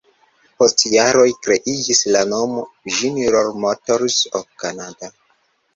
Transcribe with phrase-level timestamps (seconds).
[0.61, 2.65] Post jaroj kreiĝis la nomo
[2.97, 5.17] "General Motors of Canada".